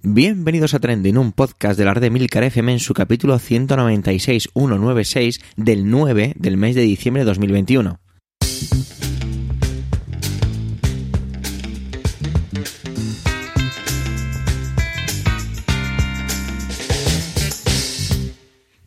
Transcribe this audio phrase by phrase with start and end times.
[0.00, 5.42] Bienvenidos a Trending, un podcast de la red de Milcar FM en su capítulo 196.196
[5.56, 7.98] del 9 del mes de diciembre de 2021.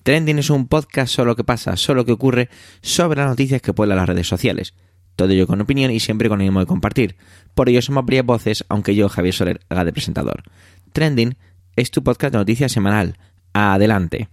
[0.03, 2.47] Trending es un podcast solo que pasa, solo que ocurre
[2.81, 4.73] sobre las noticias que pueblan las redes sociales.
[5.17, 7.17] Todo ello con opinión y siempre con ánimo de compartir.
[7.53, 10.43] Por ello somos varias voces, aunque yo, Javier Soler, haga de presentador.
[10.91, 11.35] Trending
[11.75, 13.17] es tu podcast de noticias semanal.
[13.53, 14.29] Adelante.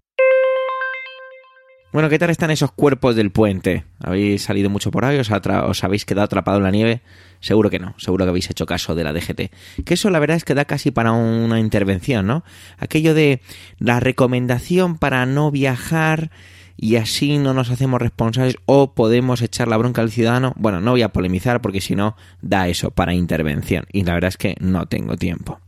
[1.90, 3.84] Bueno, ¿qué tal están esos cuerpos del puente?
[3.98, 5.18] ¿Habéis salido mucho por ahí?
[5.18, 7.00] ¿Os, ¿Os, habéis quedado atrapado en la nieve?
[7.40, 9.50] Seguro que no, seguro que habéis hecho caso de la DGT.
[9.86, 12.44] Que eso la verdad es que da casi para una intervención, ¿no?
[12.76, 13.40] Aquello de
[13.78, 16.30] la recomendación para no viajar
[16.76, 20.52] y así no nos hacemos responsables o podemos echar la bronca al ciudadano.
[20.56, 24.28] Bueno, no voy a polemizar porque si no da eso para intervención y la verdad
[24.28, 25.58] es que no tengo tiempo.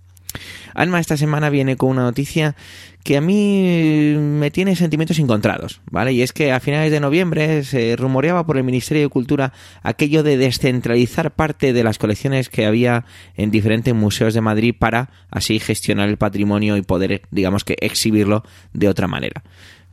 [0.75, 2.55] Alma esta semana viene con una noticia
[3.02, 6.13] que a mí me tiene sentimientos encontrados, ¿vale?
[6.13, 10.23] Y es que a finales de noviembre se rumoreaba por el Ministerio de Cultura aquello
[10.23, 15.59] de descentralizar parte de las colecciones que había en diferentes museos de Madrid para así
[15.60, 19.43] gestionar el patrimonio y poder, digamos que, exhibirlo de otra manera.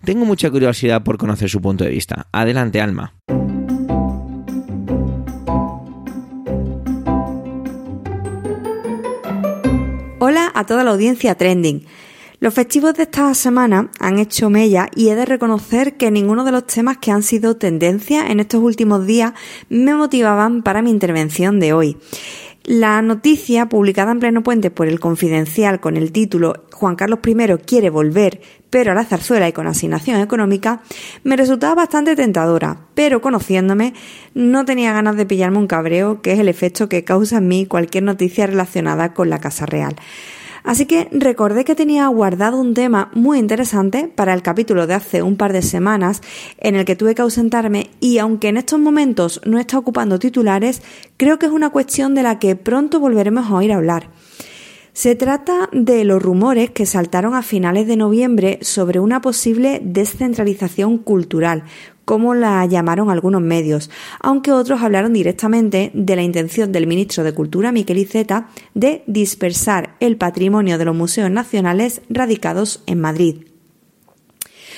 [0.04, 2.28] Tengo mucha curiosidad por conocer su punto de vista.
[2.32, 3.14] Adelante, Alma.
[10.58, 11.86] A toda la audiencia trending.
[12.40, 16.52] Los festivos de esta semana han hecho mella y he de reconocer que ninguno de
[16.52, 19.34] los temas que han sido tendencia en estos últimos días
[19.70, 21.98] me motivaban para mi intervención de hoy.
[22.64, 27.36] La noticia, publicada en pleno puente por el Confidencial con el título Juan Carlos I
[27.66, 28.42] quiere volver,
[28.72, 30.82] pero a la zarzuela y con asignación económica,
[31.24, 33.94] me resultaba bastante tentadora, pero conociéndome,
[34.34, 37.68] no tenía ganas de pillarme un cabreo, que es el efecto que causa en mí
[37.68, 39.96] cualquier noticia relacionada con la Casa Real.
[40.68, 45.22] Así que recordé que tenía guardado un tema muy interesante para el capítulo de hace
[45.22, 46.22] un par de semanas
[46.58, 50.82] en el que tuve que ausentarme y aunque en estos momentos no está ocupando titulares,
[51.16, 54.10] creo que es una cuestión de la que pronto volveremos a oír hablar.
[54.98, 60.98] Se trata de los rumores que saltaron a finales de noviembre sobre una posible descentralización
[60.98, 61.66] cultural,
[62.04, 67.36] como la llamaron algunos medios, aunque otros hablaron directamente de la intención del ministro de
[67.36, 73.47] Cultura, Miquel Iceta, de dispersar el patrimonio de los museos nacionales radicados en Madrid.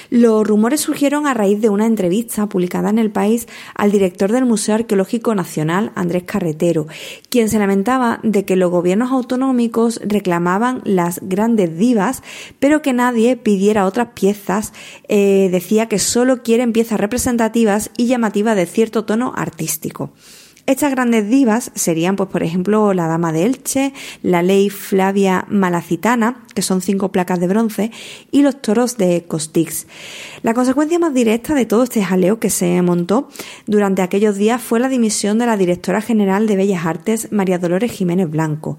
[0.10, 4.46] Los rumores surgieron a raíz de una entrevista publicada en el país al director del
[4.46, 6.88] Museo Arqueológico Nacional, Andrés Carretero,
[7.30, 12.24] quien se lamentaba de que los gobiernos autonómicos reclamaban las grandes divas,
[12.60, 14.74] pero que nadie pidiera otras piezas.
[15.08, 20.12] Eh, decía que solo quieren piezas representativas y llamativas de cierto tono artístico.
[20.70, 23.92] Estas grandes divas serían, pues, por ejemplo, la Dama de Elche,
[24.22, 27.92] la Ley Flavia Malacitana, que son cinco placas de bronce,
[28.30, 29.88] y los toros de Costix.
[30.44, 33.30] La consecuencia más directa de todo este jaleo que se montó
[33.66, 37.92] durante aquellos días fue la dimisión de la directora general de Bellas Artes, María Dolores
[37.92, 38.78] Jiménez Blanco.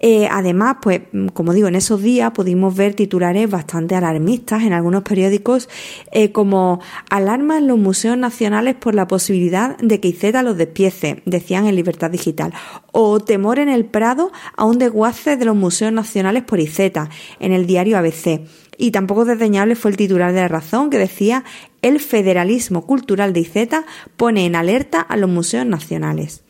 [0.00, 5.02] Eh, además, pues, como digo, en esos días pudimos ver titulares bastante alarmistas en algunos
[5.02, 5.68] periódicos,
[6.12, 11.22] eh, como alarma en los museos nacionales por la posibilidad de que ICETA los despiece,
[11.24, 12.52] decían en Libertad Digital,
[12.92, 17.08] o temor en el Prado a un desguace de los museos nacionales por ICETA,
[17.40, 18.42] en el diario ABC.
[18.76, 21.44] Y tampoco desdeñable fue el titular de la razón que decía
[21.80, 23.84] el federalismo cultural de ICETA
[24.16, 26.42] pone en alerta a los museos nacionales.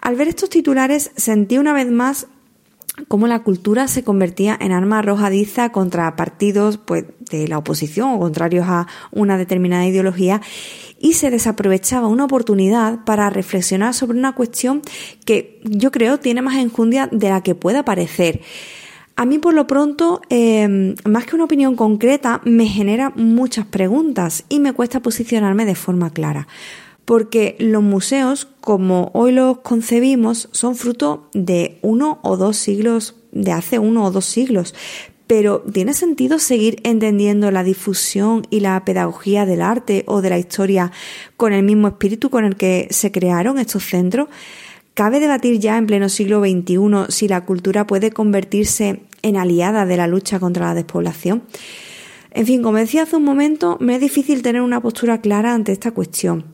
[0.00, 2.26] Al ver estos titulares sentí una vez más
[3.08, 8.18] cómo la cultura se convertía en arma arrojadiza contra partidos pues, de la oposición o
[8.18, 10.40] contrarios a una determinada ideología
[11.00, 14.82] y se desaprovechaba una oportunidad para reflexionar sobre una cuestión
[15.24, 18.40] que yo creo tiene más enjundia de la que pueda parecer.
[19.16, 24.44] A mí, por lo pronto, em, más que una opinión concreta, me genera muchas preguntas
[24.48, 26.48] y me cuesta posicionarme de forma clara
[27.04, 33.52] porque los museos, como hoy los concebimos, son fruto de uno o dos siglos, de
[33.52, 34.74] hace uno o dos siglos.
[35.26, 40.38] Pero ¿tiene sentido seguir entendiendo la difusión y la pedagogía del arte o de la
[40.38, 40.92] historia
[41.36, 44.28] con el mismo espíritu con el que se crearon estos centros?
[44.94, 49.96] ¿Cabe debatir ya en pleno siglo XXI si la cultura puede convertirse en aliada de
[49.96, 51.44] la lucha contra la despoblación?
[52.30, 55.72] En fin, como decía hace un momento, me es difícil tener una postura clara ante
[55.72, 56.51] esta cuestión.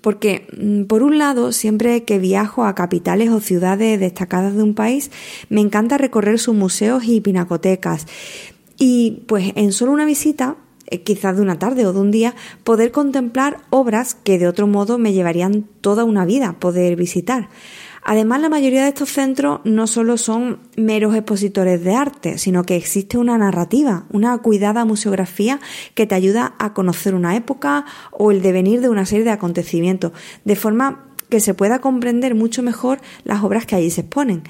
[0.00, 4.74] Porque, mm, por un lado, siempre que viajo a capitales o ciudades destacadas de un
[4.74, 5.10] país,
[5.48, 8.06] me encanta recorrer sus museos y pinacotecas.
[8.78, 10.56] Y pues en solo una visita,
[10.86, 14.66] eh, quizás de una tarde o de un día, poder contemplar obras que de otro
[14.66, 17.48] modo me llevarían toda una vida poder visitar.
[18.02, 22.76] Además, la mayoría de estos centros no solo son meros expositores de arte, sino que
[22.76, 25.60] existe una narrativa, una cuidada museografía
[25.94, 30.12] que te ayuda a conocer una época o el devenir de una serie de acontecimientos,
[30.44, 34.42] de forma que se pueda comprender mucho mejor las obras que allí se exponen.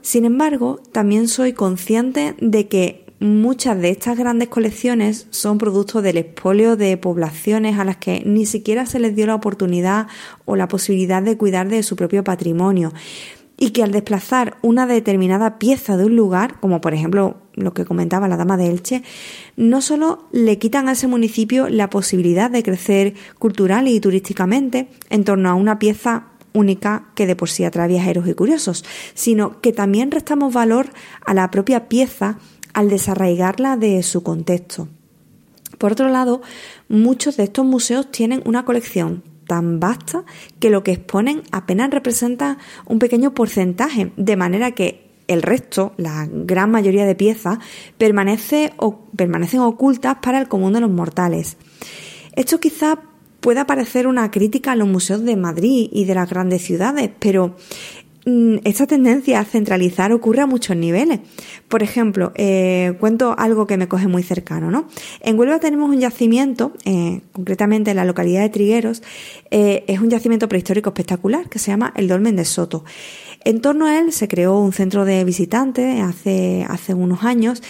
[0.00, 6.18] Sin embargo, también soy consciente de que muchas de estas grandes colecciones son producto del
[6.18, 10.06] expolio de poblaciones a las que ni siquiera se les dio la oportunidad
[10.44, 12.92] o la posibilidad de cuidar de su propio patrimonio.
[13.58, 17.86] Y que al desplazar una determinada pieza de un lugar, como por ejemplo lo que
[17.86, 19.02] comentaba la dama de Elche,
[19.56, 25.24] no solo le quitan a ese municipio la posibilidad de crecer cultural y turísticamente en
[25.24, 28.84] torno a una pieza única que de por sí atrae viajeros y curiosos,
[29.14, 30.88] sino que también restamos valor
[31.24, 32.38] a la propia pieza
[32.76, 34.86] al desarraigarla de su contexto.
[35.78, 36.42] Por otro lado,
[36.90, 40.24] muchos de estos museos tienen una colección tan vasta
[40.60, 46.28] que lo que exponen apenas representa un pequeño porcentaje, de manera que el resto, la
[46.30, 47.58] gran mayoría de piezas,
[47.96, 51.56] permanece o, permanecen ocultas para el común de los mortales.
[52.34, 53.00] Esto quizá
[53.40, 57.56] pueda parecer una crítica a los museos de Madrid y de las grandes ciudades, pero
[58.64, 61.20] esta tendencia a centralizar ocurre a muchos niveles.
[61.68, 64.88] Por ejemplo, eh, cuento algo que me coge muy cercano, ¿no?
[65.20, 69.04] En Huelva tenemos un yacimiento, eh, concretamente en la localidad de Trigueros,
[69.52, 72.84] eh, es un yacimiento prehistórico espectacular que se llama el Dolmen de Soto.
[73.44, 77.62] En torno a él se creó un centro de visitantes hace, hace unos años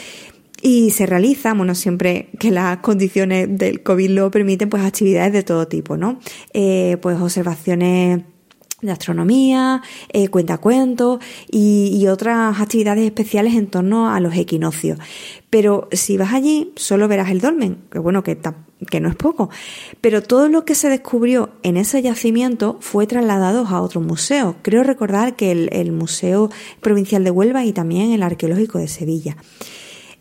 [0.62, 5.42] y se realiza, bueno, siempre que las condiciones del COVID lo permiten, pues actividades de
[5.42, 6.18] todo tipo, ¿no?
[6.54, 8.22] pues observaciones
[8.86, 14.98] de astronomía, eh, cuentacuentos y, y, otras actividades especiales en torno a los equinoccios.
[15.50, 18.38] Pero si vas allí, solo verás el dolmen, que bueno, que,
[18.90, 19.50] que no es poco.
[20.00, 24.56] Pero todo lo que se descubrió en ese yacimiento fue trasladado a otros museos.
[24.62, 26.50] Creo recordar que el, el Museo
[26.80, 29.36] Provincial de Huelva y también el Arqueológico de Sevilla.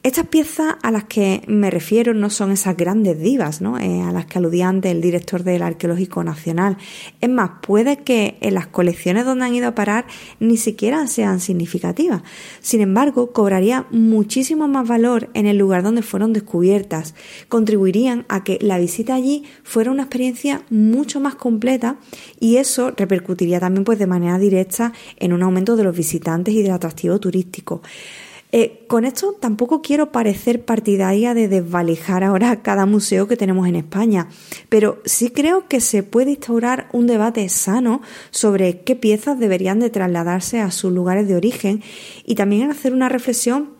[0.05, 3.79] Estas piezas a las que me refiero no son esas grandes divas, ¿no?
[3.79, 6.77] Eh, a las que aludía antes el director del Arqueológico Nacional.
[7.21, 10.05] Es más, puede que en las colecciones donde han ido a parar
[10.39, 12.21] ni siquiera sean significativas.
[12.59, 17.15] Sin embargo, cobraría muchísimo más valor en el lugar donde fueron descubiertas.
[17.49, 21.97] Contribuirían a que la visita allí fuera una experiencia mucho más completa
[22.39, 26.61] y eso repercutiría también pues de manera directa en un aumento de los visitantes y
[26.61, 27.81] del atractivo turístico.
[28.51, 33.75] Eh, con esto tampoco quiero parecer partidaria de desvalijar ahora cada museo que tenemos en
[33.75, 34.29] España,
[34.69, 38.01] pero sí creo que se puede instaurar un debate sano
[38.31, 41.83] sobre qué piezas deberían de trasladarse a sus lugares de origen
[42.25, 43.71] y también hacer una reflexión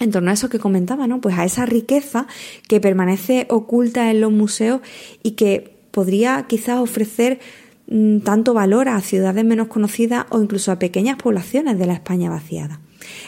[0.00, 1.20] en torno a eso que comentaba, ¿no?
[1.20, 2.26] Pues a esa riqueza
[2.68, 4.80] que permanece oculta en los museos
[5.22, 7.40] y que podría quizás ofrecer
[7.88, 12.30] mm, tanto valor a ciudades menos conocidas o incluso a pequeñas poblaciones de la España
[12.30, 12.80] vaciada.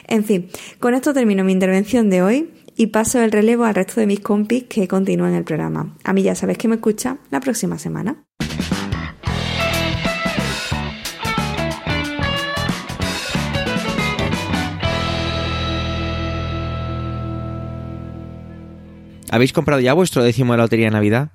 [0.06, 0.48] En fin,
[0.78, 4.20] con esto termino mi intervención de hoy y paso el relevo al resto de mis
[4.20, 5.96] compis que continúan el programa.
[6.04, 8.24] A mí ya sabes que me escucha la próxima semana.
[19.30, 21.30] ¿Habéis comprado ya vuestro décimo de la lotería de Navidad?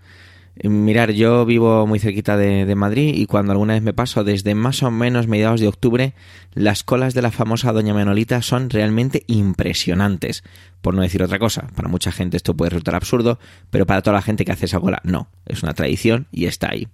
[0.64, 4.84] Mirar, yo vivo muy cerquita de, Madrid y cuando alguna vez me paso desde más
[4.84, 6.14] o menos mediados de octubre,
[6.54, 10.44] las colas de la famosa Doña Manolita son realmente impresionantes.
[10.82, 13.38] Por no decir otra cosa, para mucha gente esto puede resultar absurdo,
[13.70, 15.28] pero para toda la gente que hace esa cola, no.
[15.46, 16.88] Es una tradición y está ahí.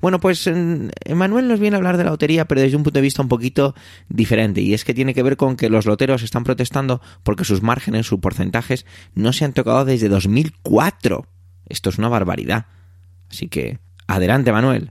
[0.00, 3.02] Bueno, pues Emanuel nos viene a hablar de la lotería, pero desde un punto de
[3.02, 3.74] vista un poquito
[4.08, 4.62] diferente.
[4.62, 8.06] Y es que tiene que ver con que los loteros están protestando porque sus márgenes,
[8.06, 11.26] sus porcentajes, no se han tocado desde 2004.
[11.68, 12.66] Esto es una barbaridad.
[13.32, 14.90] Así que, adelante Manuel.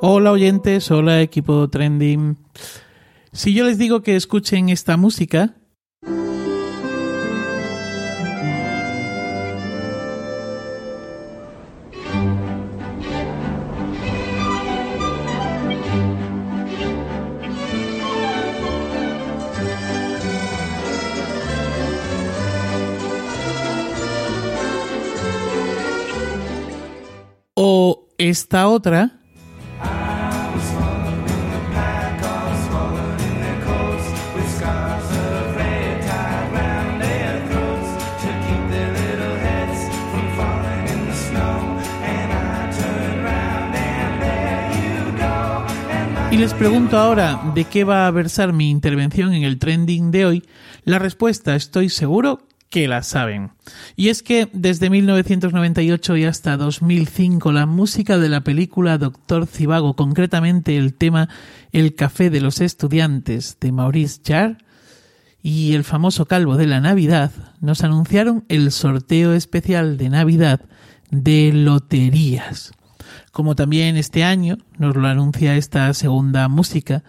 [0.00, 2.36] Hola oyentes, hola equipo trending.
[3.32, 5.56] Si yo les digo que escuchen esta música,
[28.28, 29.12] esta otra.
[46.36, 50.26] y les pregunto ahora de qué va a versar mi intervención en el trending de
[50.26, 50.42] hoy,
[50.84, 53.52] la respuesta estoy seguro que la saben.
[53.94, 59.94] Y es que desde 1998 y hasta 2005 la música de la película Doctor Cibago,
[59.94, 61.28] concretamente el tema
[61.72, 64.58] El café de los estudiantes de Maurice Jarre
[65.42, 67.30] y el famoso calvo de la Navidad,
[67.60, 70.62] nos anunciaron el sorteo especial de Navidad
[71.10, 72.72] de loterías.
[73.30, 77.04] Como también este año nos lo anuncia esta segunda música,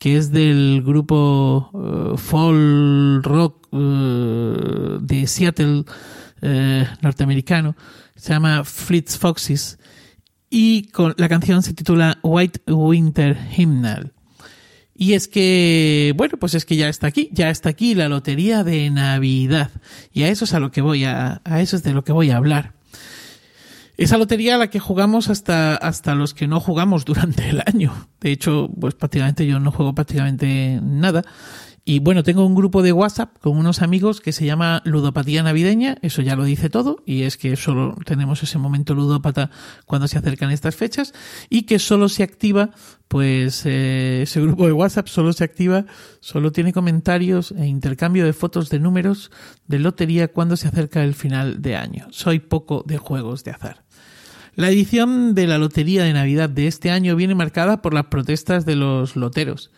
[0.00, 5.84] que es del grupo uh, folk rock uh, de Seattle
[6.42, 7.76] uh, norteamericano,
[8.16, 9.78] se llama Fritz Foxes,
[10.48, 14.12] y la canción se titula White Winter Hymnal.
[14.96, 18.64] Y es que, bueno, pues es que ya está aquí, ya está aquí la lotería
[18.64, 19.70] de Navidad.
[20.12, 22.12] Y a eso es a lo que voy a, a eso es de lo que
[22.12, 22.72] voy a hablar.
[24.00, 28.08] Esa lotería a la que jugamos hasta, hasta los que no jugamos durante el año.
[28.18, 31.22] De hecho, pues prácticamente yo no juego prácticamente nada.
[31.84, 35.96] Y bueno, tengo un grupo de WhatsApp con unos amigos que se llama Ludopatía Navideña,
[36.02, 39.50] eso ya lo dice todo, y es que solo tenemos ese momento ludópata
[39.86, 41.12] cuando se acercan estas fechas,
[41.48, 42.70] y que solo se activa,
[43.08, 45.86] pues eh, ese grupo de WhatsApp solo se activa,
[46.20, 49.30] solo tiene comentarios e intercambio de fotos de números
[49.66, 52.06] de lotería cuando se acerca el final de año.
[52.10, 53.84] Soy poco de juegos de azar.
[54.60, 58.66] La edición de la Lotería de Navidad de este año viene marcada por las protestas
[58.66, 59.70] de los loteros.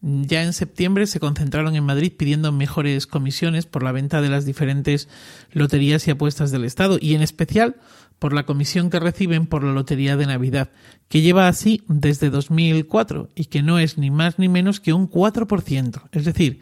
[0.00, 4.44] Ya en septiembre se concentraron en Madrid pidiendo mejores comisiones por la venta de las
[4.44, 5.08] diferentes
[5.52, 7.76] loterías y apuestas del Estado y en especial
[8.18, 10.70] por la comisión que reciben por la Lotería de Navidad,
[11.06, 15.08] que lleva así desde 2004 y que no es ni más ni menos que un
[15.08, 16.58] 4%, es decir,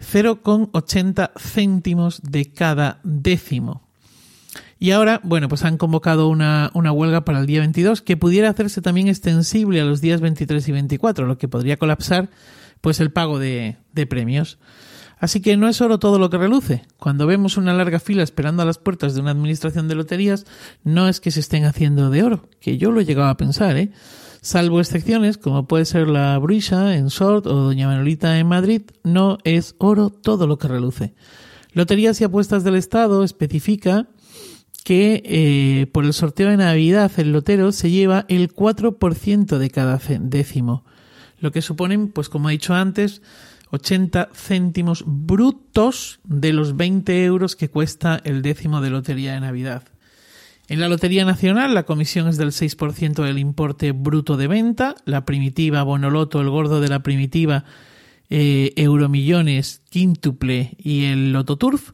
[0.00, 3.83] 0,80 céntimos de cada décimo.
[4.84, 8.50] Y ahora, bueno, pues han convocado una, una, huelga para el día 22 que pudiera
[8.50, 12.28] hacerse también extensible a los días 23 y 24, lo que podría colapsar
[12.82, 14.58] pues el pago de, de premios.
[15.18, 16.84] Así que no es oro todo lo que reluce.
[16.98, 20.44] Cuando vemos una larga fila esperando a las puertas de una administración de loterías,
[20.82, 23.78] no es que se estén haciendo de oro, que yo lo he llegado a pensar,
[23.78, 23.90] ¿eh?
[24.42, 29.38] Salvo excepciones, como puede ser la Bruisa en Sort o Doña Manolita en Madrid, no
[29.44, 31.14] es oro todo lo que reluce.
[31.72, 34.08] Loterías y apuestas del Estado especifica
[34.84, 39.98] que eh, por el sorteo de Navidad el lotero se lleva el 4% de cada
[40.20, 40.84] décimo,
[41.40, 43.22] lo que suponen, pues como he dicho antes,
[43.70, 49.82] 80 céntimos brutos de los 20 euros que cuesta el décimo de lotería de Navidad.
[50.68, 55.24] En la Lotería Nacional la comisión es del 6% del importe bruto de venta, la
[55.24, 57.64] primitiva Bonoloto, el gordo de la primitiva
[58.30, 61.92] eh, Euromillones, quíntuple y el Lototurf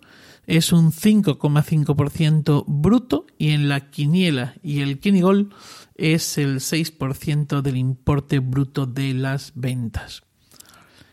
[0.50, 5.54] es un 5,5% bruto y en la quiniela y el quinigol
[5.94, 10.24] es el 6% del importe bruto de las ventas.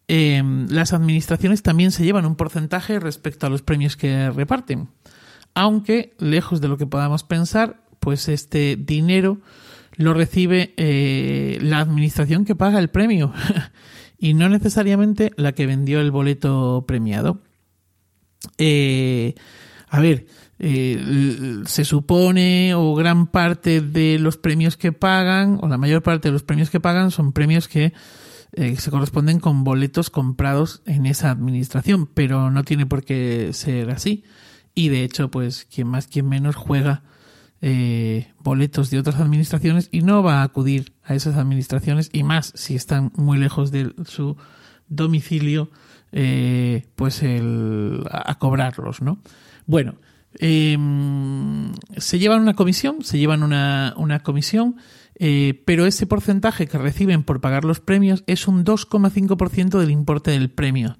[0.07, 4.87] eh, las administraciones también se llevan un porcentaje respecto a los premios que reparten.
[5.53, 9.41] Aunque, lejos de lo que podamos pensar, pues este dinero
[9.97, 13.33] lo recibe eh, la administración que paga el premio.
[14.17, 17.41] y no necesariamente la que vendió el boleto premiado.
[18.57, 19.35] Eh,
[19.89, 20.27] a ver,
[20.59, 26.29] eh, se supone o gran parte de los premios que pagan, o la mayor parte
[26.29, 27.93] de los premios que pagan son premios que
[28.53, 33.91] eh, se corresponden con boletos comprados en esa administración, pero no tiene por qué ser
[33.91, 34.23] así.
[34.73, 37.03] Y de hecho, pues quien más, quien menos juega
[37.61, 42.51] eh, boletos de otras administraciones y no va a acudir a esas administraciones y más
[42.55, 44.37] si están muy lejos de su
[44.89, 45.71] domicilio,
[46.11, 49.19] eh, pues el, a, cobrarlos, ¿no?
[49.65, 49.95] Bueno,
[50.39, 54.75] em, se llevan una comisión, se llevan una, comisión
[55.19, 60.29] eh, pero ese porcentaje que reciben por pagar los premios es un 2,5% del importe
[60.29, 60.99] del premio,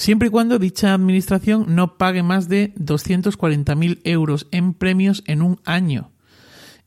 [0.00, 5.60] siempre y cuando dicha administración no pague más de 240.000 euros en premios en un
[5.66, 6.10] año.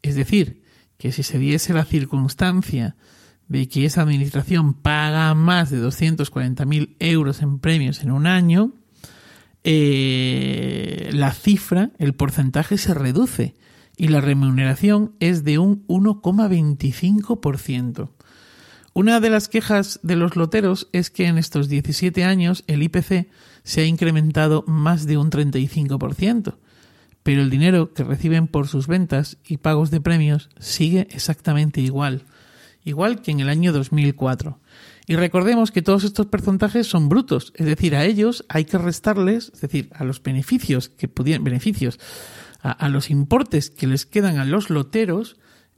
[0.02, 0.64] Es decir,
[0.98, 2.96] que si se diese la circunstancia
[3.48, 8.72] de que esa administración paga más de 240.000 euros en premios en un año,
[9.64, 13.54] eh, la cifra, el porcentaje se reduce
[13.96, 18.10] y la remuneración es de un 1,25%.
[18.96, 23.28] Una de las quejas de los loteros es que en estos 17 años el IPC
[23.64, 26.56] se ha incrementado más de un 35%,
[27.24, 32.24] pero el dinero que reciben por sus ventas y pagos de premios sigue exactamente igual,
[32.84, 34.60] igual que en el año 2004.
[35.08, 39.52] Y recordemos que todos estos porcentajes son brutos, es decir, a ellos hay que restarles,
[39.54, 42.00] es decir, a los beneficios que pudieran, beneficios,
[42.62, 45.36] a, los importes que les quedan a los loteros,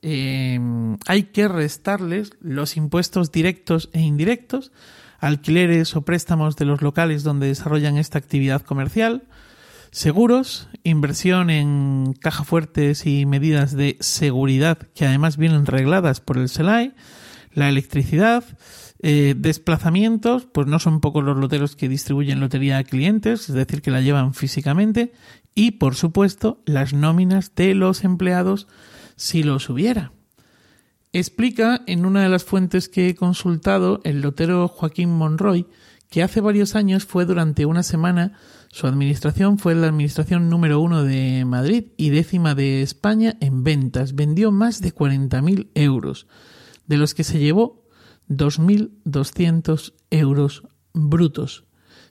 [0.08, 0.60] eh,
[1.08, 4.72] hay que restarles los impuestos directos e indirectos,
[5.20, 9.24] alquileres o préstamos de los locales donde desarrollan esta actividad comercial,
[9.90, 16.50] seguros, inversión en caja fuertes y medidas de seguridad que además vienen regladas por el
[16.50, 16.94] SELAI,
[17.56, 18.44] la electricidad,
[19.02, 23.82] eh, desplazamientos, pues no son pocos los loteros que distribuyen lotería a clientes, es decir,
[23.82, 25.14] que la llevan físicamente,
[25.56, 28.68] y por supuesto las nóminas de los empleados
[29.15, 30.12] si los hubiera.
[31.13, 35.65] Explica en una de las fuentes que he consultado el lotero Joaquín Monroy
[36.10, 38.34] que hace varios años fue durante una semana
[38.75, 44.15] su administración fue la administración número uno de Madrid y décima de España en ventas.
[44.15, 46.27] Vendió más de 40.000 euros,
[46.86, 47.86] de los que se llevó
[48.27, 51.63] 2.200 euros brutos.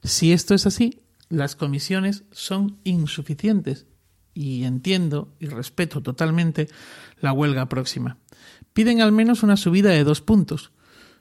[0.02, 3.87] Si esto es así, las comisiones son insuficientes
[4.35, 6.69] y entiendo y respeto totalmente
[7.21, 8.19] la huelga próxima.
[8.73, 10.73] Piden al menos una subida de dos puntos.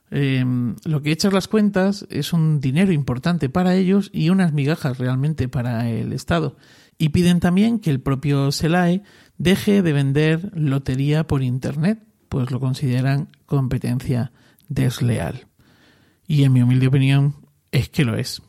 [0.10, 4.98] Em, lo que echas las cuentas es un dinero importante para ellos y unas migajas
[4.98, 6.58] realmente para el Estado.
[6.98, 9.04] Y piden también que el propio SELAE
[9.38, 14.32] deje de vender lotería por Internet, pues lo consideran competencia
[14.68, 15.48] desleal.
[16.28, 17.36] Y en mi humilde opinión
[17.72, 18.42] es que lo es.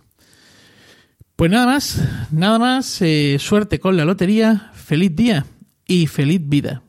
[1.37, 2.01] Pues nada más,
[2.31, 5.47] nada más, eh, suerte con la lotería, feliz día
[5.85, 6.83] y feliz vida.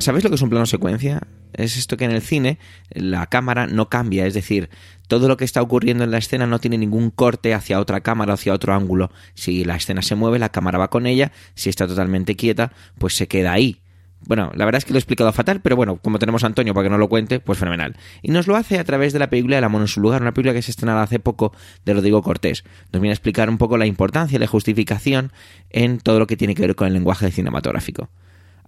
[0.00, 1.20] ¿Sabéis lo que es un plano secuencia?
[1.52, 4.70] Es esto que en el cine la cámara no cambia, es decir,
[5.08, 8.32] todo lo que está ocurriendo en la escena no tiene ningún corte hacia otra cámara,
[8.32, 9.10] hacia otro ángulo.
[9.34, 13.14] Si la escena se mueve, la cámara va con ella, si está totalmente quieta, pues
[13.14, 13.82] se queda ahí.
[14.26, 16.72] Bueno, la verdad es que lo he explicado fatal, pero bueno, como tenemos a Antonio
[16.72, 17.94] para que no lo cuente, pues fenomenal.
[18.22, 20.22] Y nos lo hace a través de la película de La Mono en su lugar,
[20.22, 21.52] una película que se estrenaba hace poco
[21.84, 22.64] de Rodrigo Cortés.
[22.90, 25.30] Nos viene a explicar un poco la importancia y la justificación
[25.68, 28.08] en todo lo que tiene que ver con el lenguaje cinematográfico.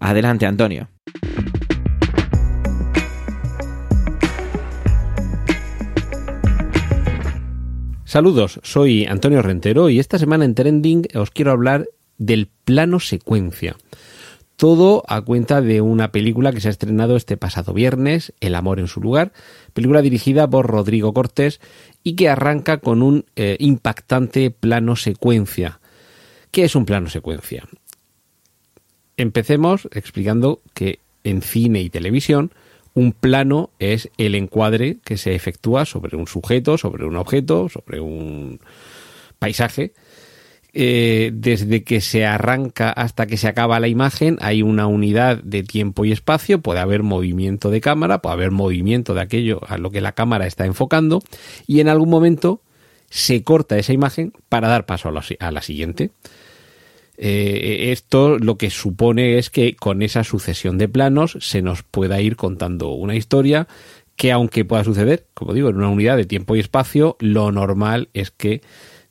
[0.03, 0.89] Adelante, Antonio.
[8.05, 11.87] Saludos, soy Antonio Rentero y esta semana en Trending os quiero hablar
[12.19, 13.77] del plano secuencia.
[14.57, 18.81] Todo a cuenta de una película que se ha estrenado este pasado viernes, El amor
[18.81, 19.33] en su lugar,
[19.73, 21.61] película dirigida por Rodrigo Cortés
[22.03, 25.81] y que arranca con un eh, impactante plano secuencia.
[26.51, 27.67] ¿Qué es un plano secuencia?
[29.17, 32.53] Empecemos explicando que en cine y televisión
[32.95, 38.01] un plano es el encuadre que se efectúa sobre un sujeto, sobre un objeto, sobre
[38.01, 38.61] un
[39.39, 39.93] paisaje.
[40.75, 45.63] Eh, desde que se arranca hasta que se acaba la imagen hay una unidad de
[45.63, 49.91] tiempo y espacio, puede haber movimiento de cámara, puede haber movimiento de aquello a lo
[49.91, 51.23] que la cámara está enfocando
[51.67, 52.63] y en algún momento
[53.11, 56.11] se corta esa imagen para dar paso a la siguiente.
[57.19, 62.21] Eh, esto lo que supone es que con esa sucesión de planos se nos pueda
[62.21, 63.69] ir contando una historia
[64.17, 68.09] que aunque pueda suceder, como digo, en una unidad de tiempo y espacio, lo normal
[68.15, 68.63] es que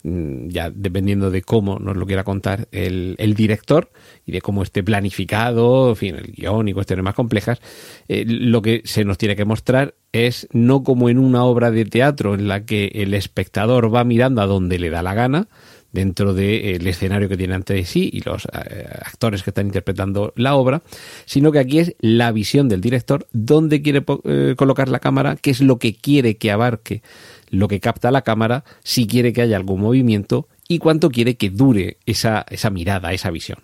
[0.03, 3.91] mm, ya dependiendo de cómo nos lo quiera contar el, director
[4.25, 7.59] y de cómo esté planificado, en fin, el guion y cuestiones más complejas,
[8.07, 11.85] eh, lo que se nos tiene que mostrar es no como en una obra de
[11.85, 15.47] teatro en la que el espectador va mirando a donde le da la gana,
[15.91, 20.55] dentro del escenario que tiene ante sí y los eh, actores que están interpretando la
[20.55, 20.81] obra,
[21.25, 25.51] sino que aquí es la visión del director, dónde quiere eh, colocar la cámara, qué
[25.51, 27.01] es lo que quiere que abarque
[27.49, 31.49] lo que capta la cámara, si quiere que haya algún movimiento y cuánto quiere que
[31.49, 33.59] dure esa, esa mirada, esa visión.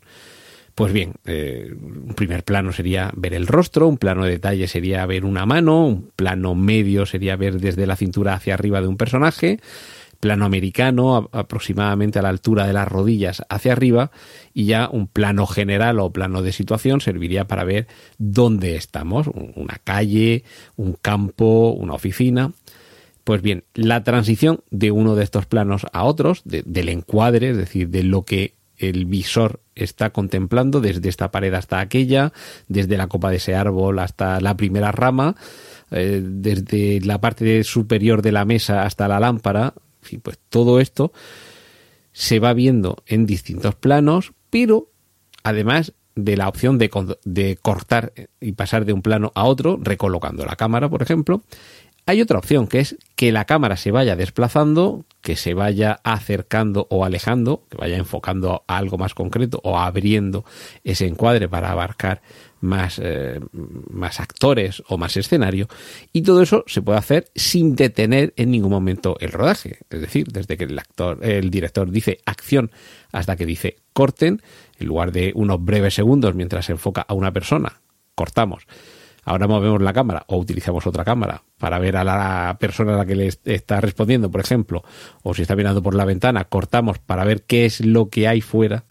[0.75, 5.05] Pues bien, eh, un primer plano sería ver el rostro, un plano de detalle sería
[5.07, 8.95] ver una mano, un plano medio sería ver desde la cintura hacia arriba de un
[8.95, 9.59] personaje,
[10.19, 14.11] plano americano aproximadamente a la altura de las rodillas hacia arriba
[14.53, 19.79] y ya un plano general o plano de situación serviría para ver dónde estamos, una
[19.83, 20.43] calle,
[20.75, 22.51] un campo, una oficina.
[23.23, 27.89] Pues bien, la transición de uno de estos planos a otros, del encuadre, es decir,
[27.89, 32.31] de lo que el visor está contemplando desde esta pared hasta aquella,
[32.67, 35.35] desde la copa de ese árbol hasta la primera rama,
[35.91, 39.73] eh, desde la parte superior de la mesa hasta la lámpara,
[40.07, 41.11] fin, pues todo esto
[42.11, 44.89] se va viendo en distintos planos, pero
[45.43, 46.89] además de la opción de,
[47.25, 51.43] de, cortar y pasar de un plano a otro, recolocando la cámara, por ejemplo,
[52.07, 56.87] hay otra opción, que es que la cámara se vaya desplazando, que se vaya acercando
[56.89, 60.45] o alejando, que vaya enfocando a algo más concreto o abriendo
[60.85, 62.21] ese encuadre para abarcar
[62.61, 65.67] más, eh, más actores o más escenario.
[66.13, 69.79] Y todo eso se puede hacer sin detener en ningún momento el rodaje.
[69.89, 72.71] Es decir, desde que el actor, el director dice acción
[73.11, 74.41] hasta que dice corten,
[74.79, 77.81] en lugar de unos breves segundos mientras se enfoca a una persona,
[78.15, 78.67] cortamos
[79.27, 83.05] ahora movemos la cámara o utilizamos otra cámara para ver a la persona a la
[83.05, 84.83] que le está respondiendo, por ejemplo,
[85.21, 88.39] o si está mirando por la ventana, cortamos para ver qué es lo que hay
[88.39, 88.85] fuera.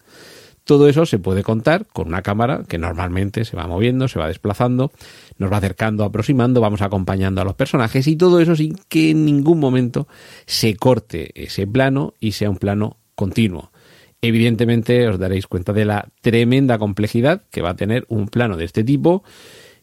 [0.66, 4.26] Todo eso se puede contar con una cámara que normalmente se va moviendo, se va
[4.26, 4.90] desplazando,
[5.38, 9.24] nos va acercando, aproximando, vamos acompañando a los personajes y todo eso sin que en
[9.24, 10.08] ningún momento
[10.44, 13.70] se corte ese plano y sea un plano continuo.
[14.20, 18.64] Evidentemente os daréis cuenta de la tremenda complejidad que va a tener un plano de
[18.64, 19.22] este tipo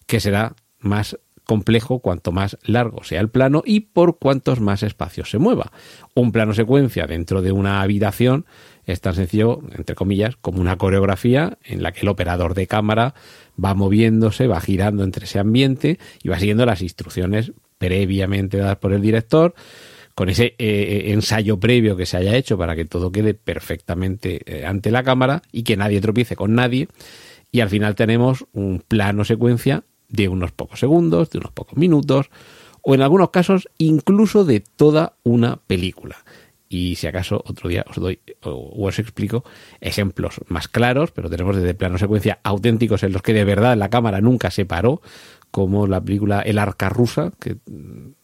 [0.05, 5.29] que será más complejo cuanto más largo sea el plano y por cuantos más espacios
[5.29, 5.71] se mueva.
[6.13, 8.45] Un plano secuencia dentro de una habitación
[8.85, 13.13] es tan sencillo, entre comillas, como una coreografía en la que el operador de cámara
[13.63, 18.93] va moviéndose, va girando entre ese ambiente y va siguiendo las instrucciones previamente dadas por
[18.93, 19.53] el director,
[20.15, 24.41] con ese eh, eh, ensayo previo que se haya hecho para que todo quede perfectamente
[24.45, 26.87] eh, ante la cámara y que nadie tropiece con nadie.
[27.51, 32.29] Y al final tenemos un plano secuencia de unos pocos segundos, de unos pocos minutos,
[32.81, 36.17] o en algunos casos incluso de toda una película.
[36.73, 39.43] Y si acaso otro día os doy o os explico
[39.79, 43.89] ejemplos más claros, pero tenemos desde plano secuencia auténticos en los que de verdad la
[43.89, 44.99] cámara nunca se paró,
[45.51, 47.57] como la película El Arca Rusa, que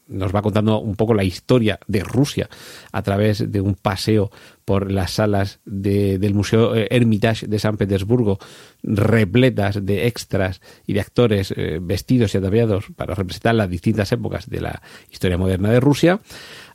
[0.07, 2.49] nos va contando un poco la historia de Rusia
[2.91, 4.31] a través de un paseo
[4.65, 8.39] por las salas del Museo Hermitage de San Petersburgo,
[8.81, 14.49] repletas de extras y de actores eh, vestidos y ataviados para representar las distintas épocas
[14.49, 14.81] de la
[15.11, 16.19] historia moderna de Rusia,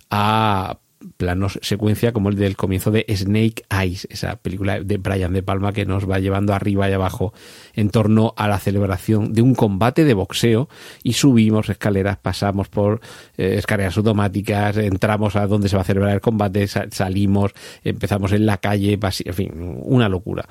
[0.08, 0.78] a
[1.16, 5.72] planos secuencia como el del comienzo de Snake Eyes, esa película de Brian De Palma
[5.72, 7.32] que nos va llevando arriba y abajo
[7.74, 10.68] en torno a la celebración de un combate de boxeo
[11.02, 13.00] y subimos escaleras, pasamos por
[13.36, 18.46] eh, escaleras automáticas, entramos a donde se va a celebrar el combate, salimos, empezamos en
[18.46, 20.46] la calle, en fin, una locura.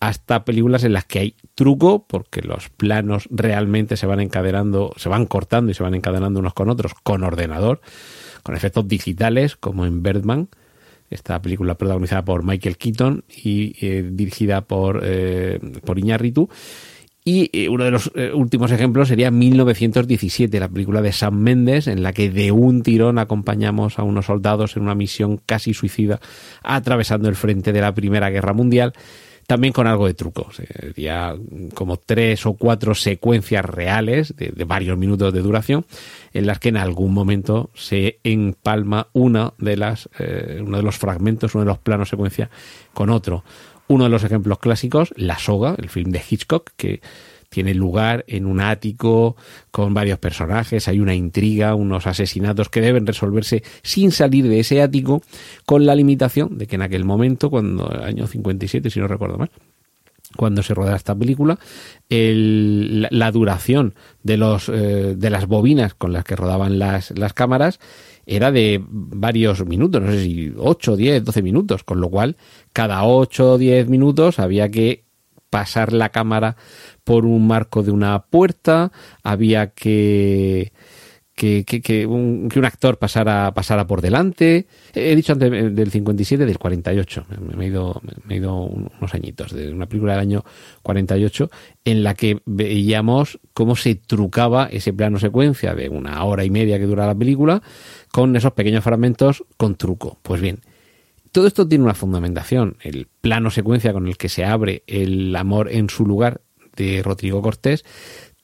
[0.00, 5.08] Hasta películas en las que hay truco, porque los planos realmente se van encadenando, se
[5.08, 7.80] van cortando y se van encadenando unos con otros con ordenador
[8.42, 10.48] con efectos digitales, como en Birdman,
[11.10, 16.48] esta película protagonizada por Michael Keaton y eh, dirigida por, eh, por Iñárritu.
[17.24, 22.02] Y eh, uno de los últimos ejemplos sería 1917, la película de Sam Mendes, en
[22.02, 26.18] la que de un tirón acompañamos a unos soldados en una misión casi suicida
[26.64, 28.92] atravesando el frente de la Primera Guerra Mundial
[29.46, 30.50] también con algo de truco.
[30.52, 31.34] Sería
[31.74, 35.84] como tres o cuatro secuencias reales de, varios minutos de duración
[36.32, 40.98] en las que en algún momento se empalma una de las, eh, uno de los
[40.98, 42.50] fragmentos, uno de los planos secuencia
[42.94, 43.44] con otro.
[43.88, 47.02] Uno de los ejemplos clásicos, La Soga, el film de Hitchcock, que
[47.52, 49.36] tiene lugar en un ático
[49.70, 54.80] con varios personajes, hay una intriga, unos asesinatos que deben resolverse sin salir de ese
[54.80, 55.22] ático,
[55.66, 59.36] con la limitación de que en aquel momento, cuando el año 57, si no recuerdo
[59.36, 59.50] mal,
[60.34, 61.58] cuando se rodaba esta película,
[62.08, 67.80] la, duración de, los, eh, de las bobinas con las que rodaban las, las cámaras
[68.24, 72.36] era de varios minutos, no sé si 8, 10, 12 minutos, con lo cual
[72.72, 75.04] cada 8 o 10 minutos había que
[75.52, 76.56] pasar la cámara
[77.04, 80.72] por un marco de una puerta, había que
[81.34, 84.66] que, que, un, un actor pasara, pasara por delante.
[84.94, 87.26] He dicho antes del 57, del 48.
[87.56, 90.44] Me he ido, me he ido unos añitos, de una película del año
[90.82, 91.50] 48,
[91.84, 96.78] en la que veíamos cómo se trucaba ese plano secuencia de una hora y media
[96.78, 97.62] que dura la película,
[98.12, 100.18] con esos pequeños fragmentos con truco.
[100.22, 100.60] Pues bien,
[101.32, 102.76] todo esto tiene una fundamentación.
[102.82, 106.42] El plano secuencia con el que se abre el amor en su lugar
[106.76, 107.84] de Rodrigo Cortés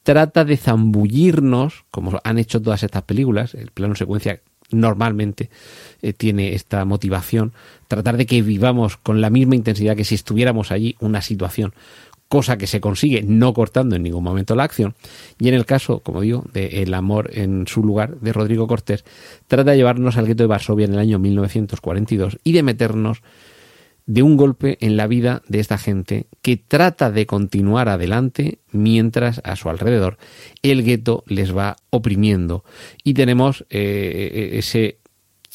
[0.03, 5.51] trata de zambullirnos, como han hecho todas estas películas, el plano secuencia normalmente
[6.03, 7.53] eh, tiene esta motivación,
[7.89, 11.75] tratar de que vivamos con la misma intensidad que si estuviéramos allí una situación,
[12.29, 14.95] cosa que se consigue no cortando en ningún momento la acción.
[15.39, 19.05] Y en el caso, como digo, de El amor en su lugar de Rodrigo Cortés,
[19.47, 23.23] trata de llevarnos al gueto de Varsovia en el año 1942 y de meternos
[24.09, 29.43] de un golpe en la vida de esta gente que trata de continuar adelante mientras
[29.45, 30.17] a su alrededor
[30.63, 32.65] el gueto les va oprimiendo.
[33.05, 34.99] Y tenemos eh, ese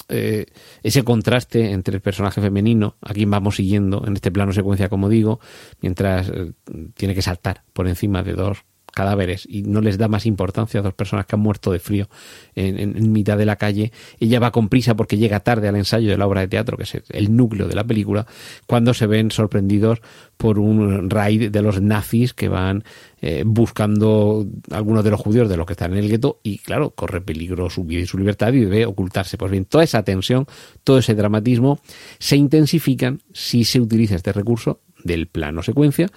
[0.10, 0.46] eh,
[0.84, 5.10] ese contraste entre el personaje femenino, a quien vamos siguiendo en este plano secuencia, como
[5.10, 5.40] digo,
[5.82, 6.52] mientras eh,
[6.96, 10.84] tiene que saltar por encima de dos cadáveres y no les da más importancia a
[10.84, 12.08] dos personas que han muerto de frío
[12.56, 13.92] en, mitad de la calle.
[14.20, 16.84] Ella va con prisa porque llega tarde al ensayo de la obra de teatro, que
[16.84, 18.26] es el núcleo de la película,
[18.68, 20.00] cuando se ven sorprendidos
[20.38, 22.84] por un raid de los nazis que van
[23.22, 26.92] eh, buscando algunos de los judíos de los que están en el gueto y claro,
[26.92, 29.38] corre peligro su vida y su libertad y debe ocultarse.
[29.38, 30.46] Pues bien, toda esa tensión,
[30.84, 31.80] todo ese dramatismo
[32.20, 36.10] se intensifican si se utiliza este recurso del plano secuencia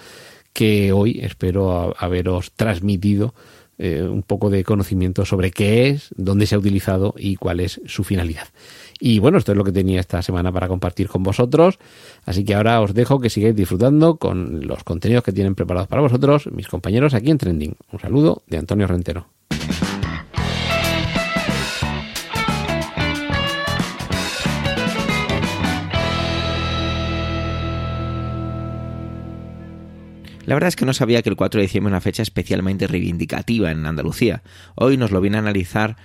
[0.57, 3.35] que hoy espero haberos transmitido
[3.77, 7.79] eh, un poco de conocimiento sobre qué es, dónde se ha utilizado y cuál es
[7.85, 8.49] su finalidad.
[8.99, 11.79] Y bueno, esto es lo que tenía esta semana para compartir con vosotros.
[12.25, 16.01] Así que ahora os dejo que sigáis disfrutando con los contenidos que tienen preparados para
[16.01, 17.77] vosotros mis compañeros aquí en Trending.
[17.93, 19.27] Un saludo de Antonio Rentero.
[30.47, 32.87] La verdad es que no sabía que el 4 de diciembre es una fecha especialmente
[32.87, 34.43] reivindicativa en Andalucía.
[34.77, 35.97] Hoy nos lo viene a analizar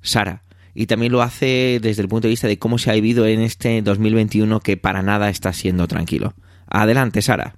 [0.00, 0.42] Sara.
[0.74, 3.40] Y también lo hace desde el punto de vista de cómo se ha vivido en
[3.40, 6.34] este 2021 que para nada está siendo tranquilo.
[6.66, 7.56] Adelante, Sara.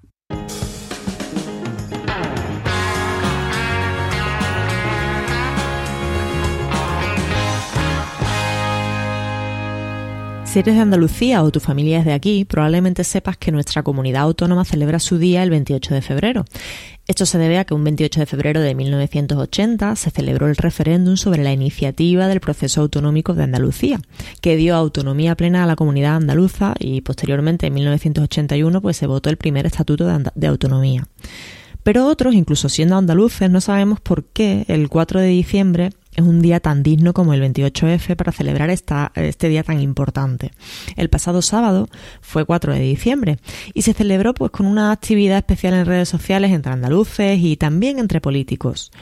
[10.53, 14.25] Si eres de Andalucía o tu familia es de aquí, probablemente sepas que nuestra comunidad
[14.25, 16.45] autónoma celebra su día el 28 de febrero.
[17.07, 21.17] Esto se debe a que un 28 de febrero de 1980 se celebró el referéndum
[21.17, 23.99] sobre la iniciativa del proceso autonómico de Andalucía,
[24.43, 29.31] que dio autonomía plena a la comunidad andaluza y posteriormente en 1981 pues se votó
[29.31, 31.09] el primer estatuto de, de autonomía.
[31.83, 36.43] Pero otros, incluso siendo andaluces, no sabemos por qué el 4 de diciembre es un
[36.43, 40.53] día tan digno como el 28F para celebrar este día tan importante.
[40.97, 41.89] El pasado sábado
[42.21, 43.39] fue 4 de diciembre
[43.73, 47.99] y se celebró pues con una actividad especial en redes sociales entre andaluces y también
[47.99, 48.93] entre políticos.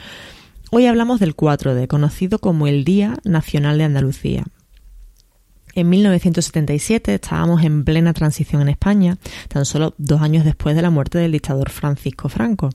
[0.70, 4.44] Hoy hablamos del 4D, conocido como el Día Nacional de Andalucía.
[5.74, 9.18] En 1977 estábamos en plena transición en España,
[9.48, 12.70] tan solo dos años después de la muerte del dictador Francisco Franco.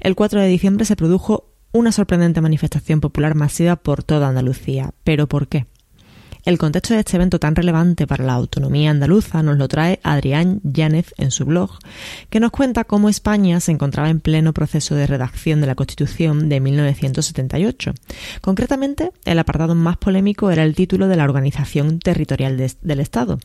[0.00, 4.92] El 4 de diciembre se produjo una sorprendente manifestación popular masiva por toda Andalucía.
[5.04, 5.66] ¿Pero por qué?
[6.48, 10.62] El contexto de este evento tan relevante para la autonomía andaluza nos lo trae Adrián
[10.64, 11.72] Yánez en su blog,
[12.30, 16.48] que nos cuenta cómo España se encontraba en pleno proceso de redacción de la Constitución
[16.48, 17.92] de 1978.
[18.40, 23.38] Concretamente, el apartado más polémico era el título de la organización territorial del Estado.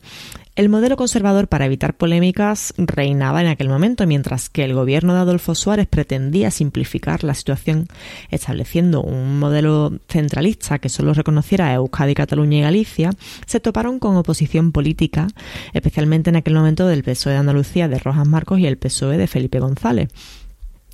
[0.56, 5.20] El modelo conservador para evitar polémicas reinaba en aquel momento, mientras que el gobierno de
[5.20, 7.88] Adolfo Suárez pretendía simplificar la situación
[8.30, 12.93] estableciendo un modelo centralista que solo reconociera Euskadi, Cataluña y Galicia,
[13.46, 15.28] se toparon con oposición política,
[15.72, 19.26] especialmente en aquel momento del PSOE de Andalucía de Rojas Marcos y el PSOE de
[19.26, 20.08] Felipe González.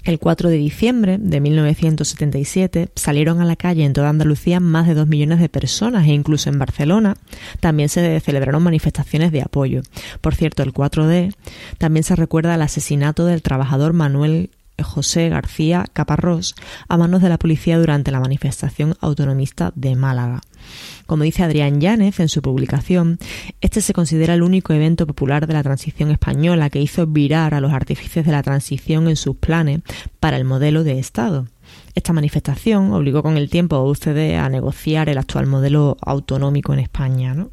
[0.02, 4.94] El 4 de diciembre de 1977 salieron a la calle en toda Andalucía más de
[4.94, 7.16] dos millones de personas e incluso en Barcelona
[7.60, 9.82] también se celebraron manifestaciones de apoyo.
[10.22, 11.34] Por cierto, el 4D
[11.76, 14.50] también se recuerda al asesinato del trabajador Manuel
[14.82, 16.54] José García Caparrós
[16.88, 20.40] a manos de la policía durante la manifestación autonomista de Málaga.
[21.06, 23.18] Como dice Adrián Yánez en su publicación,
[23.60, 27.60] este se considera el único evento popular de la transición española que hizo virar a
[27.60, 29.80] los artífices de la transición en sus planes
[30.20, 31.46] para el modelo de Estado.
[31.94, 36.80] Esta manifestación obligó con el tiempo a UCD a negociar el actual modelo autonómico en
[36.80, 37.34] España.
[37.34, 37.50] ¿no?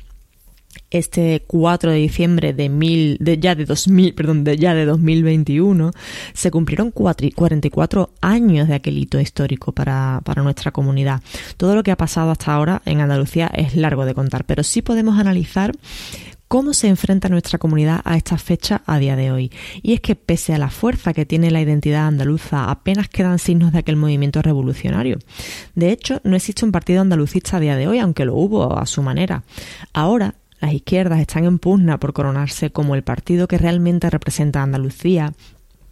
[0.91, 5.91] Este 4 de diciembre de, mil, de ya de 2000, perdón, de ya de 2021,
[6.34, 11.21] se cumplieron 44 años de aquel hito histórico para, para nuestra comunidad.
[11.58, 14.82] Todo lo que ha pasado hasta ahora en Andalucía es largo de contar, pero sí
[14.82, 15.73] podemos analizar
[16.47, 19.52] cómo se enfrenta nuestra comunidad a esta fecha a día de hoy.
[19.82, 23.73] Y es que pese a la fuerza que tiene la identidad andaluza, apenas quedan signos
[23.73, 25.19] de aquel movimiento revolucionario.
[25.76, 28.86] De hecho, no existe un partido andalucista a día de hoy, aunque lo hubo a
[28.86, 29.43] su manera.
[29.93, 34.63] Ahora, las izquierdas están en pugna por coronarse como el partido que realmente representa a
[34.63, 35.34] Andalucía,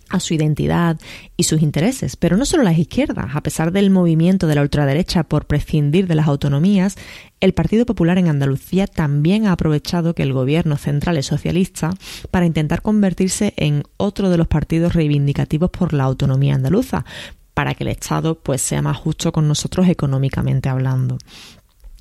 [0.09, 0.99] a su identidad
[1.37, 2.15] y sus intereses.
[2.15, 6.15] Pero no solo las izquierdas, a pesar del movimiento de la ultraderecha por prescindir de
[6.15, 6.95] las autonomías,
[7.39, 11.91] el Partido Popular en Andalucía también ha aprovechado que el gobierno central es socialista
[12.31, 17.05] para intentar convertirse en otro de los partidos reivindicativos por la autonomía andaluza,
[17.53, 21.17] para que el Estado pues sea más justo con nosotros económicamente hablando.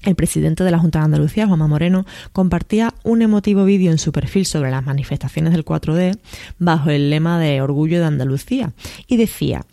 [0.04, 4.12] El presidente de la Junta de Andalucía, Juanma Moreno, compartía un emotivo vídeo en su
[4.12, 6.18] perfil sobre las manifestaciones del 4D
[6.58, 8.72] bajo el lema de Orgullo de Andalucía
[9.06, 9.64] y decía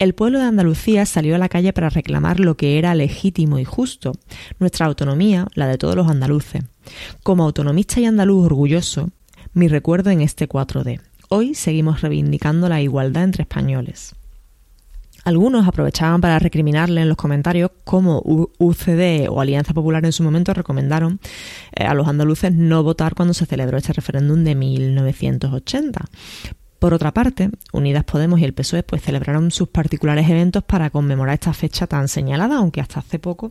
[0.00, 3.66] el pueblo de Andalucía salió a la calle para reclamar lo que era legítimo y
[3.66, 4.12] justo,
[4.58, 6.64] nuestra autonomía, la de todos los andaluces.
[7.22, 9.10] Como autonomista y andaluz orgulloso,
[9.52, 11.02] mi recuerdo en este 4D.
[11.28, 14.14] Hoy seguimos reivindicando la igualdad entre españoles.
[15.24, 18.22] Algunos aprovechaban para recriminarle en los comentarios cómo
[18.58, 21.20] UCD o Alianza Popular en su momento recomendaron
[21.74, 26.04] eh, a los andaluces no votar cuando se celebró este referéndum de 1980.
[26.80, 31.34] Por otra parte, Unidas Podemos y el PSOE pues celebraron sus particulares eventos para conmemorar
[31.34, 33.50] esta fecha tan señalada, aunque hasta hace poco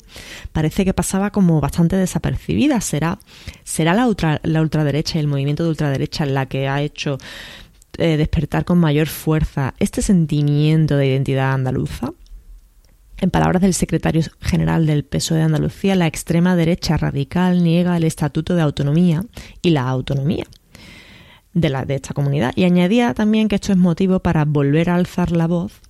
[0.52, 2.82] parece que pasaba como bastante desapercibida.
[2.82, 3.20] ¿Será,
[3.64, 7.20] será la, la ultraderecha y el movimiento de ultraderecha la que ha hecho
[7.98, 12.14] eh, despertar con mayor fuerza este sentimiento de identidad andaluza?
[13.18, 18.06] En palabras del secretario general del PSOE de Andalucía, la extrema derecha radical niega el
[18.06, 19.26] estatuto de autonomía
[19.62, 20.46] y la autonomía
[21.54, 22.54] de, esta comunidad.
[22.56, 25.82] Y añadía también que esto es motivo para volver a alzar la voz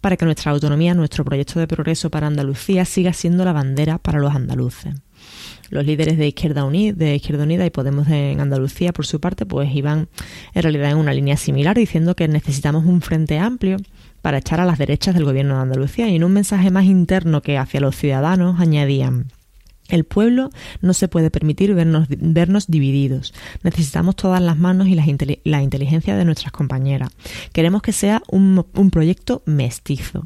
[0.00, 4.18] para que nuestra autonomía, nuestro proyecto de progreso para Andalucía siga siendo la bandera para
[4.18, 4.94] los andaluces.
[5.74, 9.44] Los líderes de Izquierda Unida, de Izquierda Unida y Podemos en Andalucía, por su parte,
[9.44, 10.06] pues iban
[10.54, 13.78] en realidad en una línea similar, diciendo que necesitamos un frente amplio
[14.22, 16.08] para echar a las derechas del gobierno de Andalucía.
[16.08, 19.32] Y en un mensaje más interno que hacia los ciudadanos añadían
[19.88, 23.34] el pueblo no se puede permitir vernos, vernos divididos.
[23.64, 27.10] Necesitamos todas las manos y la, inteligencia de nuestras compañeras.
[27.52, 30.22] Queremos que sea un, un proyecto mestizo.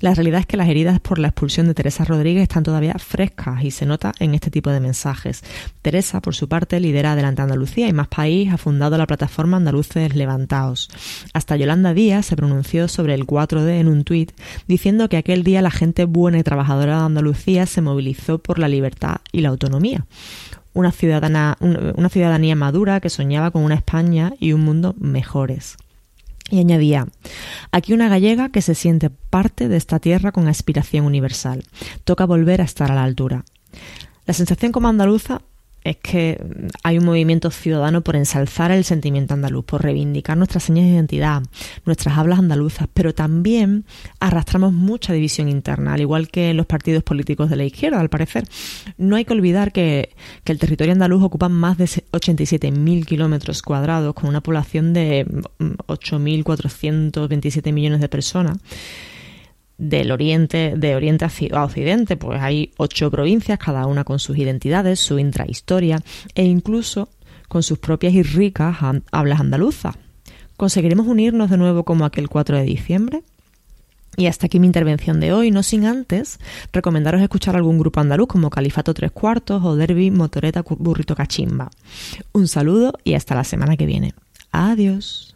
[0.00, 3.64] La realidad es que las heridas por la expulsión de Teresa Rodríguez están todavía frescas
[3.64, 5.42] y se nota en este tipo de mensajes.
[5.82, 10.14] Teresa, por su parte, lidera Adelante Andalucía y Más País ha fundado la plataforma Andaluces
[10.14, 10.88] Levantaos.
[11.32, 14.32] Hasta Yolanda Díaz se pronunció sobre el 4D en un tuit
[14.66, 18.68] diciendo que aquel día la gente buena y trabajadora de Andalucía se movilizó por la
[18.68, 20.06] libertad y la autonomía
[20.74, 25.76] una, ciudadana, una ciudadanía madura que soñaba con una España y un mundo mejores.
[26.50, 27.06] Y añadía,
[27.72, 31.64] aquí una gallega que se siente parte de esta tierra con aspiración universal.
[32.04, 33.44] Toca volver a estar a la altura.
[34.26, 35.42] La sensación como andaluza
[35.84, 36.42] es que
[36.82, 41.42] hay un movimiento ciudadano por ensalzar el sentimiento andaluz, por reivindicar nuestras señas de identidad,
[41.84, 43.84] nuestras hablas andaluzas, pero también
[44.18, 48.44] arrastramos mucha división interna, al igual que los partidos políticos de la izquierda, al parecer.
[48.96, 54.14] No hay que olvidar que, que el territorio andaluz ocupa más de 87.000 kilómetros cuadrados,
[54.14, 55.26] con una población de
[55.58, 58.56] 8.427 millones de personas
[59.78, 65.00] del oriente, de oriente a occidente, pues hay ocho provincias, cada una con sus identidades,
[65.00, 66.00] su intrahistoria
[66.34, 67.08] e incluso
[67.48, 68.76] con sus propias y ricas
[69.10, 69.96] hablas andaluzas.
[70.56, 73.22] ¿Conseguiremos unirnos de nuevo como aquel 4 de diciembre?
[74.16, 76.38] Y hasta aquí mi intervención de hoy, no sin antes
[76.72, 81.70] recomendaros escuchar algún grupo andaluz como Califato Tres Cuartos o Derby Motoreta Burrito Cachimba.
[82.32, 84.14] Un saludo y hasta la semana que viene.
[84.52, 85.33] Adiós.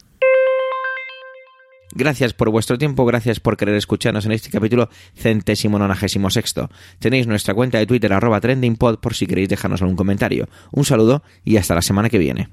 [1.94, 6.70] Gracias por vuestro tiempo, gracias por querer escucharnos en este capítulo centésimo nonagésimo sexto.
[6.98, 10.48] Tenéis nuestra cuenta de Twitter arroba trendingpod por si queréis dejarnos algún comentario.
[10.70, 12.48] Un saludo y hasta la semana que viene.